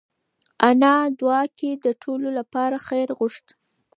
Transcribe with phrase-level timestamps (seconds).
[0.67, 3.45] انا په دعا کې د ټولو لپاره خیر وغوښت.